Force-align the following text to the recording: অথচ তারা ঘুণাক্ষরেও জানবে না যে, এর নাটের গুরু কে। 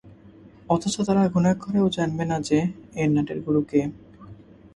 অথচ 0.69 0.95
তারা 1.07 1.23
ঘুণাক্ষরেও 1.27 1.87
জানবে 1.89 2.23
না 2.25 2.37
যে, 2.41 2.59
এর 2.95 3.09
নাটের 3.11 3.39
গুরু 3.41 3.61
কে। 3.61 3.81